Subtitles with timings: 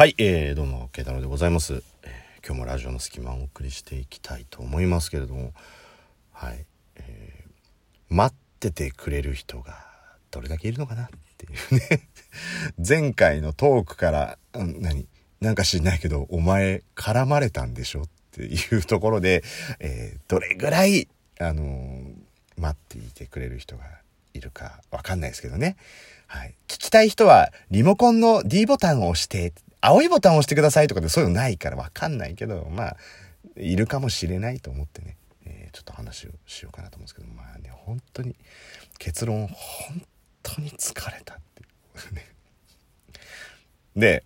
[0.00, 5.52] はい、えー、どうも、慶太郎でございます、えー、今日もラジオの隙間をお送りしていきたいと思いますけれども、
[6.32, 6.64] はい、
[6.96, 9.74] えー、待っててくれる人が
[10.30, 12.08] どれだけいるのかなっていうね
[12.82, 15.06] 前回のトークから、うん、何
[15.42, 19.44] なんか知んないけど、お前絡まれたんでしょっていうところで、
[19.80, 21.08] えー、どれぐらい、
[21.38, 22.14] あのー、
[22.56, 23.84] 待っていてくれる人が
[24.32, 25.76] いるかわかんないですけどね。
[26.26, 26.54] はい。
[26.68, 32.96] 聞きたい人は、リモコンの D ボタンを押して、青いボタンを押してくださいとかでそういうのないからわかんないけど、まあ、
[33.56, 38.36] いるかもしれないと思ってね、えー、ちょっと話をしようかなと思うんですけど、まあね、本当に、
[38.98, 40.02] 結論、本
[40.42, 41.62] 当に疲れたって。
[43.96, 44.24] で、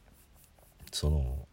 [0.93, 1.47] その、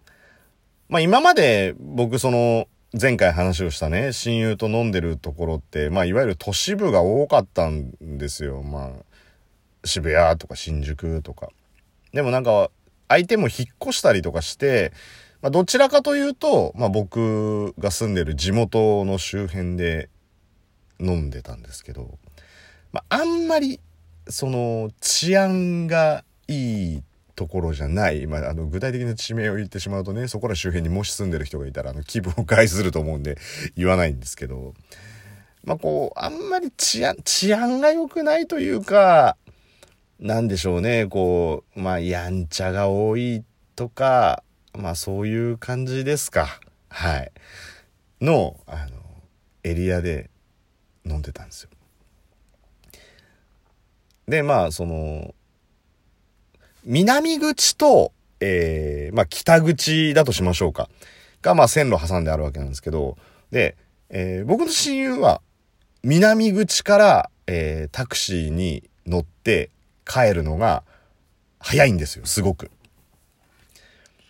[0.90, 2.68] まあ今まで僕その、
[3.00, 8.64] 前回話をしたね、親友と飲んでるところって、まあいわゆる都市部が多かったんですよ。
[8.64, 8.90] まあ、
[9.86, 11.50] 渋谷とか新宿とか。
[12.14, 12.70] でもなんか、
[13.12, 14.94] 相手も引っ越したりとかして、
[15.42, 20.10] まあ、どちらかというと、まあ、僕が住んでる地元の周辺で
[21.00, 22.18] 飲んでたんですけど、
[22.94, 23.80] まあ、あんまり、
[24.28, 27.04] その、治安がいい
[27.36, 33.38] ところじゃない、まあ、あの、具体的な地名を言ってしまうとね、そこら周辺にもし住んでる人がいたら、あの、気分を害すると思うんで、
[33.76, 34.74] 言わないんですけど、
[35.64, 39.38] まあ、こう、あんまり治安、治安が良くないというか、
[40.22, 43.44] なんでしょうね、こう、まあ、やんちゃが多い
[43.76, 44.44] とか、
[44.78, 46.60] まあ、そういう感じですか。
[46.90, 47.32] はい。
[48.22, 49.02] の、あの、
[49.64, 50.30] エリアで
[51.08, 51.70] 飲んでたんですよ。
[54.28, 55.34] で、まあ、その、
[56.84, 60.88] 南口と、えー、まあ、北口だとしましょうか。
[61.42, 63.18] が、まあ、線路挟んであるわけなんですけど、
[63.50, 63.76] で、
[64.10, 65.42] えー、僕の親友は、
[66.04, 69.72] 南口から、えー、タクシーに乗って、
[70.12, 70.84] 帰るのが
[71.60, 72.72] 早いんですよ、すごく。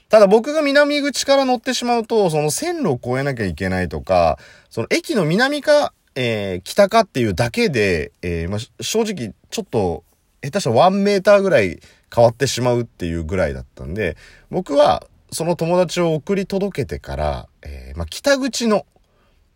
[0.10, 4.38] ただ僕が南口から乗ってしまうと、その線路を越えなきゃいけないとか、
[4.70, 10.04] その駅の南か、えー、北かっていうだけで、えー、まあ、正直ちょっと、
[10.44, 11.80] 下手したら1メーターぐらい
[12.14, 14.18] 変わってしまうっていうぐらいだったんで、
[14.50, 18.86] 僕はその友達を送り届けてから、えー、まあ、北口の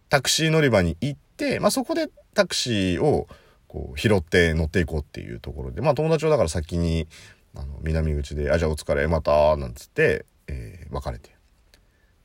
[0.08, 3.28] タクシー乗り場に行って、まあ、そこでタクシーを、
[3.68, 7.08] こう、拾って乗っていこうっていうところで、まあ友達はだから先に、
[7.56, 11.36] あの、南口で、あ、じゃあお疲れ、また、なんつって、えー、別れて。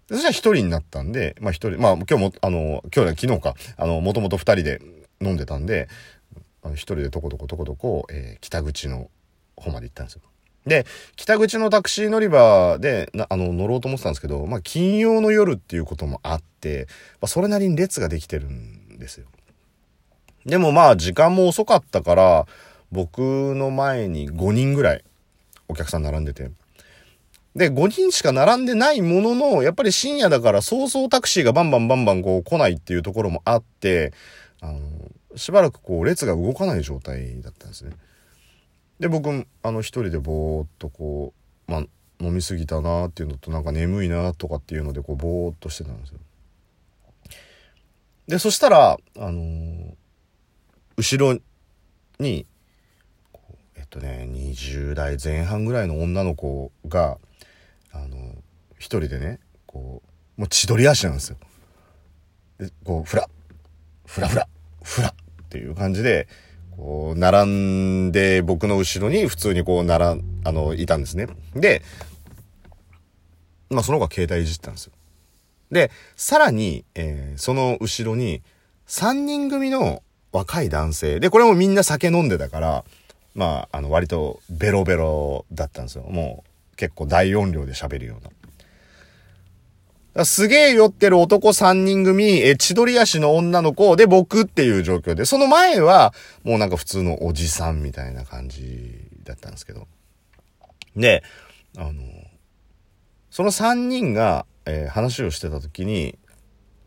[0.09, 4.81] そしたら一人になったんで、まあ一人、まあ今日も、あの、今日ね、昨日か、あの、もともと二人で
[5.21, 5.89] 飲んでたんで、
[6.63, 9.11] あの一人でとことことことこ、えー、北口の
[9.57, 10.23] 方まで行ったんですよ。
[10.67, 10.85] で、
[11.17, 19.27] 北口のタクシー乗り場で、なあの、乗ろうと思ってたんですけど、まあ、金曜の夜っていうこともあって、まあ、それなりに列ができてるんですよ。
[20.47, 22.47] でもまあ時間も遅かったから、
[22.93, 23.21] 僕
[23.55, 25.05] の前に5人ぐらい
[25.69, 26.51] お客さん並んでて。
[27.55, 34.13] で、5人しか並んでないものの、やっぱり深夜だからそうそうタクシーがバンバンバンバンこう来ないっていうところもあって、
[34.61, 34.81] あの、
[35.37, 37.93] しばらくこう列が動かない状態だったんですね。
[38.99, 41.33] で、僕、あの一人でぼーっとこ
[41.69, 41.81] う、まあ、
[42.21, 46.19] 飲みすぎたなっていうのとなんか眠いなとかっていうのでこうぼーっとしてたんですよ。
[48.29, 49.60] で、そしたら、あの、
[51.01, 51.41] 後ろ
[52.19, 52.47] に、
[53.75, 57.17] えっとね、20代前半ぐらいの女の子が、
[57.91, 58.35] あの、
[58.79, 60.03] 一人でね、こ
[60.37, 61.39] う、もう千鳥足なんですよ。
[62.59, 63.31] で、こう、ふら、
[64.05, 64.49] ふらふら、
[64.83, 65.15] ふらっ
[65.49, 66.29] ていう感じで、
[66.77, 71.29] こう、並んで、僕の後ろに普通にこう、なら、あの、いたんですね。
[71.55, 71.81] で、
[73.71, 74.93] まあ、その子は携帯いじったんですよ。
[75.73, 78.43] で、さらに、えー、その後ろに、
[78.87, 81.21] 3人組の若い男性。
[81.21, 82.85] で、これもみんな酒飲んでたから、
[83.35, 86.05] まあ、あの、割とベロベロだったんですよ。
[86.05, 88.31] もう、結構大音量で喋るような。
[90.25, 99.87] すげえ酔ってる男3人組、え、千鳥足の女の子で僕っていう状況で、その前は、もうなんか普通のおじさんみたいな感じだったんですけど。
[100.97, 101.23] で、
[101.77, 102.03] あの、
[103.31, 106.19] その3人が、えー、話をしてた時に、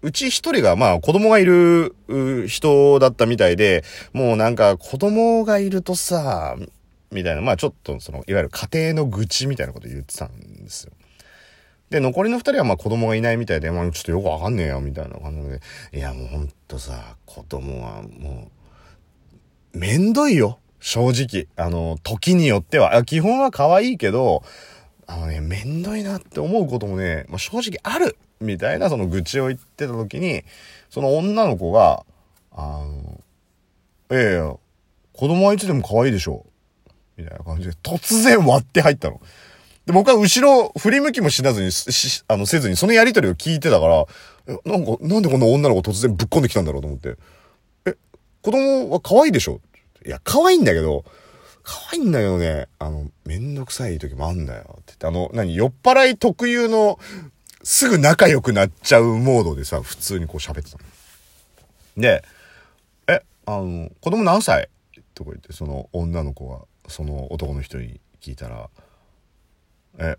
[0.03, 1.95] うち一人が、まあ子供がいる
[2.47, 6.57] 人だったみたいで、もうなんか子供がいるとさ、
[7.09, 10.91] みたいな、まあちょっとその、いわゆる家庭の愚痴みたいなこと言ってたんですよ。
[11.89, 15.61] で、残りの二人はまあ子供がいないみたいで、まあちょっとよくわかんねえよ、みたいな感じで。
[15.97, 18.51] いやもうほんとさ、子供はも
[19.73, 20.59] う、めんどいよ。
[20.81, 21.47] 正直。
[21.56, 23.06] あの、時によっては。
[23.06, 24.44] 基本は可愛いけど、
[25.07, 28.17] あのね、めんどいなって思うこともね、まあ、正直ある。
[28.44, 30.44] みたいなその愚痴を言ってた時に、
[30.90, 32.06] その女の子が、
[32.51, 33.22] あの、
[34.12, 34.57] ええ
[35.13, 36.45] 子供はいつでも可愛いでしょ。
[37.18, 39.22] みたいな感じで突然割って入ったの。
[39.86, 44.06] で、僕は後ろ振り向きもしなずに、し、あの、せずに、そのやりとりを聞いてたから、
[44.66, 47.16] なんか、なんでこんな女の子突然ぶっ込んできたんだろうと思って。
[47.86, 47.95] え、
[48.42, 49.62] 子供は可愛いでしょ？
[50.06, 51.06] いや、可愛いんだけど、
[51.63, 54.62] 可愛いんだけどね、あの、めんどくさい時もあんだよ。
[54.62, 57.00] って言って、あの、何、酔っ払い特有の、
[57.63, 60.83] すぐ仲良くなっちゃうモードでさ、普通にこう喋ってたの。
[61.95, 62.24] で、
[63.07, 64.69] え、あの、子供何歳？
[65.15, 68.69] とか言って、その女の子が、その男の人に聞いたら、
[70.00, 70.18] え、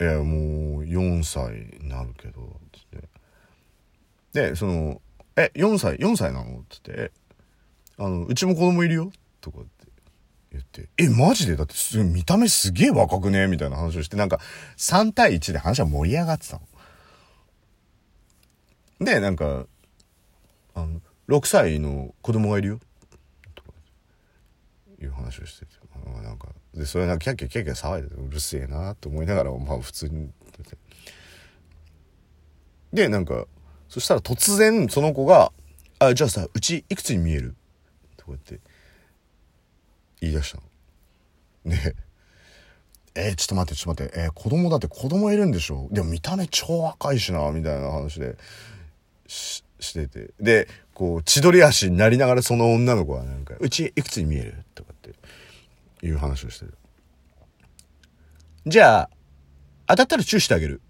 [0.00, 4.48] いや、もう4歳になるけど、つって。
[4.50, 5.00] で、その、
[5.36, 6.64] え、4歳、4歳なの？
[6.68, 7.12] つって、
[7.96, 9.12] あの、うちも子供いるよ？
[9.40, 9.68] とかって。
[10.52, 11.56] 言って、え、マジで？
[11.56, 13.46] だって見た目すげえ若くね？
[13.46, 14.38] みたいな話をして、なんか
[14.76, 16.62] 3対1で話は盛り上がってたの。
[19.04, 19.66] で、なんか、
[20.74, 22.80] あの、6歳の子供がいるよ。
[23.54, 23.70] とか、
[25.00, 25.72] いう話をしてて。
[26.22, 30.30] なんか、で、それなんかキャッキャキャッキャ騒いでて、うるせえなと思いながら、まあ普通に
[32.92, 33.46] で、なんか、
[33.88, 35.52] そしたら突然その子が、
[35.98, 37.54] あ、じゃあさ、うちいくつに見える？
[38.16, 38.60] とか言って、
[40.20, 40.62] 言い出したの。
[41.64, 41.96] で、
[43.16, 45.88] えー、ちょっと待って、ちょっと待って、えー、子供だって子供いるんでしょ？
[45.90, 48.36] でも見た目超若いしな、みたいな話で、
[49.26, 50.30] し、してて。
[50.40, 54.64] で、こう、千鳥足になりながらその女の子はなんか、うちいくつに見える？
[54.74, 55.14] とかって
[56.06, 56.74] いう話をしてる。
[58.66, 59.10] じゃあ、
[59.86, 60.80] 当たったらチューしてあげる。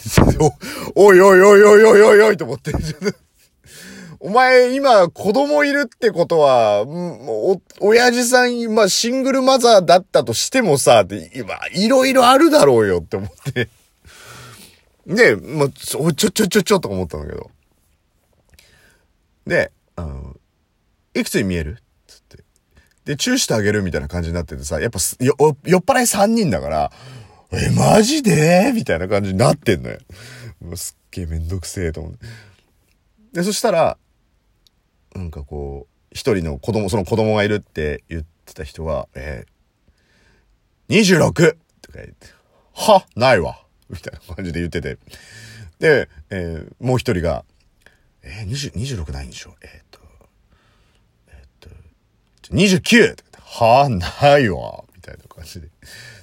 [0.94, 2.72] おいおいおいおいおいおいおいと思って。
[4.22, 13.68] お前今子供いるってことは、お、親父さん、まあシングルマザーだったとしてもさ、今、いろいろあるだろうよって思って。
[15.06, 17.50] で、まあ、ちょ、ちょ、ちょ、ちょ、ちょ、と思ったんだけど。
[19.46, 20.36] で、あの、
[21.14, 21.82] いくつに見える？
[22.06, 22.44] つって。
[23.04, 25.34] で、チューしてあげるみたいな感じになっててさ、やっぱよ、
[25.64, 26.92] 酔っ払い3人だから、
[27.52, 28.72] え、マジで？
[28.74, 29.98] みたいな感じになってんのよ。
[30.60, 32.18] もうすっげえめんどくせえと思って。
[33.32, 33.98] で、そしたら、
[35.14, 41.32] なんかこう、一人の子供、その子供がいるって言ってた人が、えー、26!
[41.82, 42.14] とか言って、
[42.74, 43.04] は？
[43.16, 44.98] ないわみたいな感じで言ってて。
[45.80, 47.44] で、えー、もう一人が、
[48.22, 48.72] えー、20、
[49.04, 49.54] 26ないんでしょ？
[49.62, 50.00] えー、っと、
[51.28, 51.70] えー、っ
[52.42, 53.14] と、29!
[53.16, 55.68] とかはないわみたいな感じで。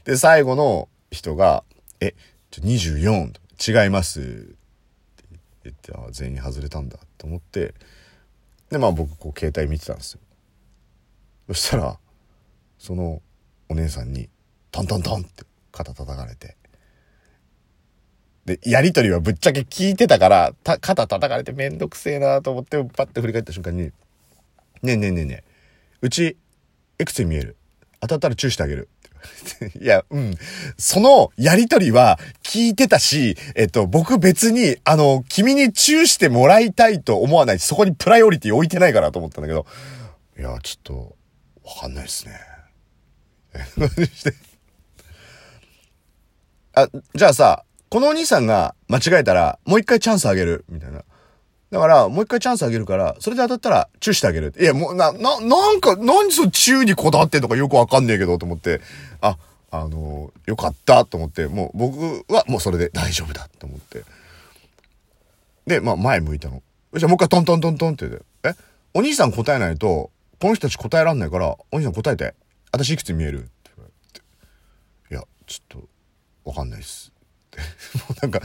[0.04, 1.64] で、最後の人が、
[2.00, 2.14] え、
[2.52, 3.34] 24!
[3.60, 4.56] 違いますって
[5.64, 7.74] 言って、あ、全員外れたんだと思って、
[8.70, 10.20] で、まあ僕、こう、携帯見てたんですよ。
[11.48, 12.00] そしたら、
[12.78, 13.22] その
[13.70, 14.30] お姉さんに、
[14.72, 16.56] トントントンって肩叩かれて、
[18.48, 23.92] で、やりとりはぶっちゃけ聞いてたから、た、肩叩かれてめんどくせえなと思って、パッて振り返った瞬間に、ね
[24.84, 25.52] えねえねえねえ、
[26.02, 26.38] うち、
[26.98, 27.58] いくつに見える
[28.00, 28.88] 当たったらチューしてあげる。
[29.82, 30.34] いや、うん。
[30.78, 39.66] そのやりとりは聞いてたし、えっと、僕別に、あの、君にチューしてもらいたいと思わないし、そこにプライオリティ置いてないかなと思ったんだけど、
[40.40, 41.18] いや、ちょっと、
[41.66, 42.40] わかんないっすね。
[46.76, 51.04] あ、じゃあさ、このお兄さんが間違えたら、もう一回チャンスあげる、みたいな。
[51.70, 54.54] だから、もう一回チャンスあげるから、それで当たったら、チューしてあげる。
[54.60, 58.82] いや、もう、な、な、なんか、何そのチューにこだわってんのかよくわかんねえけど、と思って、
[59.22, 59.38] あ、
[59.70, 64.06] あの、よかったと思って、もう僕はもうそれで大丈夫だと思って。
[65.66, 66.64] で、まあ、前向いたの。
[66.96, 68.54] じゃあもう一回トントントントンって言って、え？
[68.94, 72.34] お兄さん答えないと、この人たち答えらんないから、お兄さん答えて。
[72.72, 73.40] 私いくつ見える？
[73.40, 74.26] って言われて。
[75.12, 77.12] いや、ちょっと、わかんないっす。
[78.08, 78.42] もうなんか、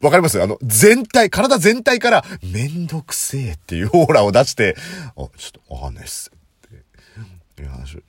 [0.00, 0.42] わかります？
[0.42, 4.76] あの、全体、体全体から、めんどくせえっていうオーラを出して、
[5.08, 5.28] あ、ちょっ
[5.68, 6.30] とわかんないっす。
[6.30, 8.00] っていう話を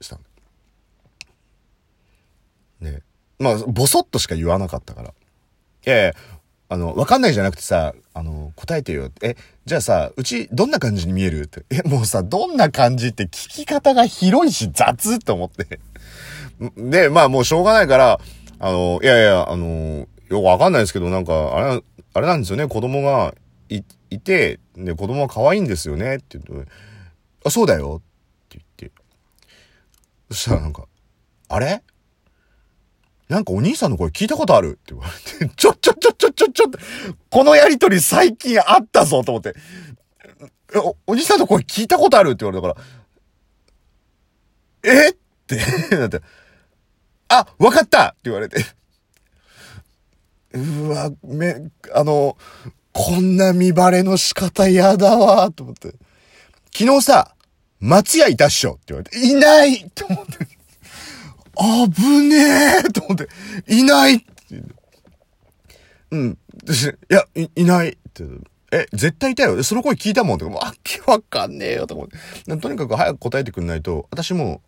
[0.00, 0.20] したん
[2.80, 3.02] ね。
[3.38, 5.10] まあ、ぼそっとしか言わなかったから。
[5.10, 5.12] い
[5.88, 6.12] や、
[6.68, 9.10] あの、わかんないじゃなくてさ、あの、答えてよ。
[9.22, 11.42] え、じゃあさ、うち、どんな感じに見える？
[11.42, 11.64] って。
[11.70, 15.80] え、もうさ、どんな感じって聞き方が広いし雑って思って。
[16.76, 18.20] で、まあもうしょうがないから、
[18.60, 21.82] あの、いやいや、あの、よくわかんないですけど、なんか、あれ、
[22.14, 23.34] あれなんですよね、子供が
[23.68, 26.70] い、いて、で、子供は可愛いんですよね、って言うと、
[27.44, 28.02] あ、そうだよ、っ
[28.48, 28.92] て言って。
[30.30, 30.86] そしたらなんか、
[31.48, 31.82] あれ？
[33.28, 34.70] なんかお兄さんの声聞いたことある？
[34.70, 36.64] って言われて、ちょ、ちょ、ちょ、ちょ、ちょ、ちょ、
[37.30, 39.54] このやりとり最近あったぞと思って、
[40.74, 42.30] お、お兄さんの声聞いたことある？
[42.30, 42.80] って言われたか
[44.82, 45.10] ら、え？
[45.10, 45.56] って
[45.96, 46.20] なって、
[47.28, 48.64] あ、わかったって言われて。
[50.52, 51.56] うわ、め、
[51.94, 52.36] あの、
[52.92, 55.94] こんな見バレの仕方嫌だわ、と思って。
[56.72, 57.34] 昨日さ、
[57.80, 60.58] 松屋いたっしょって言われて、いないと思って。
[61.94, 63.28] 危ねえと思って、
[63.68, 64.62] いないって。
[66.10, 66.38] うん。
[67.10, 68.24] いや、い、いないって。
[68.70, 69.62] え、絶対いたよ。
[69.62, 72.56] その声聞いたもんとか、わけわかんねえよと思って。
[72.56, 74.60] とにかく早く答えてくんないと、私も、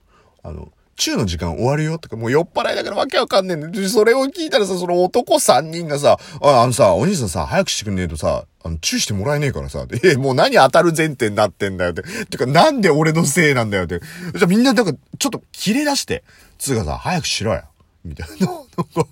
[0.42, 12.02] あの、中の時間終わるよとか、もう酔っ払いだからわけわかんねえんで、それを聞いたらさ、その男3人がさ、あ、あのさ、お兄さんさ、早くしてくんねえとさ、あの、チューしてもらえねえからさ、 え、もう何当たる前提になってんだよって。
[12.26, 14.00] てか、なんで俺のせいなんだよって。
[14.36, 16.22] じゃみんな、なんか、ちょっと切れ出して、
[16.58, 17.64] つうかさ、早くしろよ。
[18.04, 18.48] みたいな。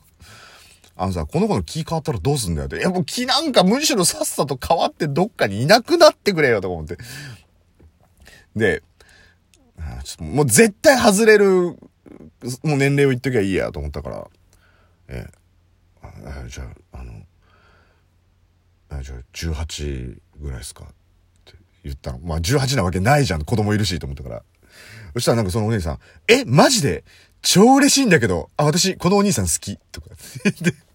[1.01, 2.79] あのさ、この子の気変わったらどうすんだよって。
[2.79, 6.99] いや、もう気なんかむしろさっさと変わってどっかにいなくなってくれよと思って。
[8.57, 8.83] で、
[10.09, 11.77] ちょっともう絶対外れる、
[12.63, 14.27] もう年齢を言っときゃいいやと思ったから、
[15.09, 15.27] え
[16.47, 17.13] え、じゃあ、あの、
[18.89, 20.85] あじゃあ18ぐらいですか？
[20.85, 20.87] っ
[21.45, 22.21] て言ったの。
[22.21, 23.45] まあ18なわけないじゃん。
[23.45, 24.43] 子供いるしと思ったから。
[25.13, 27.05] そしたらなんかそのお姉さん、え、マジで？
[27.43, 30.09] 超嬉しいんだけど、あ、私、このお兄さん好きとか。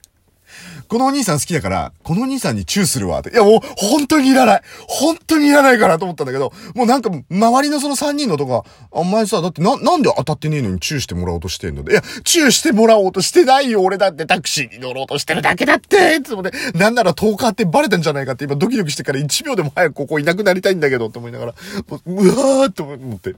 [0.94, 3.32] このお兄さん好きだから、このお兄さんにチューするわって。
[3.32, 4.62] いやもう、本当にいらない。
[4.88, 11.82] 本当にいらないからと思ったんだけど、もうなんか、周りのその3人のとか、お前さ、だってな、なんで当たってねえのにチューしてもらおうとしてんの？
[11.82, 14.28] いや、チューしてもらおうとしてないよ俺だって。
[14.28, 16.22] タクシーに乗ろうとしてるだけだって。
[16.24, 21.08] つって、なんなら10日ってバレたんじゃないかって今ドキドキしてから1秒でも早くここいなくなりたいんだけど。
[21.08, 21.56] って思いながら、
[21.88, 22.28] もう、う
[22.60, 23.34] わーって思って。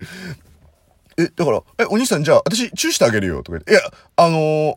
[1.17, 3.71] え、だから、え、お兄さんじゃあ、私、チューしてあげるよ、とか言って。
[3.71, 3.79] いや、
[4.17, 4.75] あのー、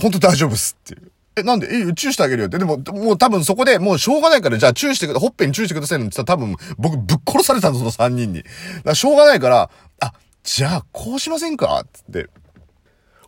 [0.00, 0.76] 本当大丈夫っす。
[0.80, 0.94] って。
[0.94, 1.11] いう。
[1.36, 1.66] え、なんで？
[1.66, 2.58] え、チューしてあげるよって。
[2.58, 8.44] でも、もう多分そこでもうしょうがないから、じゃあチューしてくだ、ほっぺにチューしてくださいって言ったら多分僕ぶっ殺されたんです、その三人に。
[8.84, 9.70] だしょうがないから、
[10.00, 10.12] あ、
[10.42, 12.28] じゃあこうしませんかつって。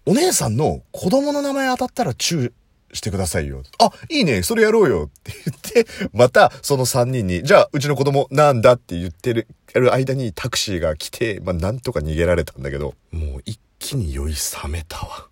[0.07, 2.53] お姉さんの子供の名前当たったらチュー
[2.93, 3.63] してくださいよ。
[3.79, 5.33] あ、いいね、それやろうよって
[5.73, 15.29] 言って、またその三人に、じゃあうちの子供なんだって言ってる、やる間にタクシーが来て、まあなんとか逃げられたんだけど、もう一気に酔い冷めたわ。